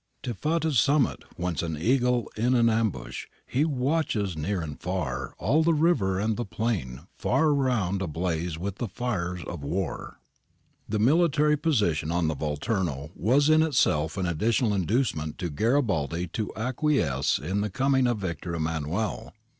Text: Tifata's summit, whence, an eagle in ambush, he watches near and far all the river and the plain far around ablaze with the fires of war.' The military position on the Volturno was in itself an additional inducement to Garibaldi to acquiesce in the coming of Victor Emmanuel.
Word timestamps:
Tifata's 0.23 0.79
summit, 0.79 1.23
whence, 1.35 1.61
an 1.61 1.77
eagle 1.77 2.27
in 2.35 2.55
ambush, 2.67 3.27
he 3.45 3.63
watches 3.65 4.35
near 4.35 4.59
and 4.59 4.81
far 4.81 5.35
all 5.37 5.61
the 5.61 5.75
river 5.75 6.19
and 6.19 6.37
the 6.37 6.43
plain 6.43 7.01
far 7.19 7.49
around 7.49 8.01
ablaze 8.01 8.57
with 8.57 8.77
the 8.77 8.87
fires 8.87 9.43
of 9.45 9.63
war.' 9.63 10.19
The 10.89 10.97
military 10.97 11.55
position 11.55 12.11
on 12.11 12.27
the 12.27 12.35
Volturno 12.35 13.11
was 13.15 13.47
in 13.47 13.61
itself 13.61 14.17
an 14.17 14.25
additional 14.25 14.73
inducement 14.73 15.37
to 15.37 15.51
Garibaldi 15.51 16.25
to 16.29 16.51
acquiesce 16.55 17.37
in 17.37 17.61
the 17.61 17.69
coming 17.69 18.07
of 18.07 18.17
Victor 18.17 18.55
Emmanuel. 18.55 19.33